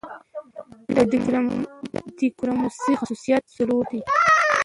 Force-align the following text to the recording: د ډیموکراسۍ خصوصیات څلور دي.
د 0.95 0.97
ډیموکراسۍ 2.19 2.93
خصوصیات 2.99 3.43
څلور 3.55 3.83
دي. 3.91 3.99